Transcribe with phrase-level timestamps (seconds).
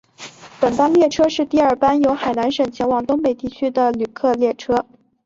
[0.59, 4.83] 本班列车是第二班由海南省前往东北地区的旅客列车。